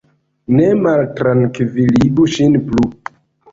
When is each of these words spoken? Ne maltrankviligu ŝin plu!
Ne 0.59 0.69
maltrankviligu 0.85 2.27
ŝin 2.39 2.59
plu! 2.73 2.91